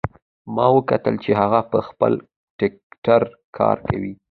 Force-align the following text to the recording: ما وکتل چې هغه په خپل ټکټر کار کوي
ما 0.55 0.65
وکتل 0.77 1.15
چې 1.23 1.31
هغه 1.41 1.59
په 1.71 1.79
خپل 1.87 2.13
ټکټر 2.59 3.21
کار 3.57 3.77
کوي 3.87 4.13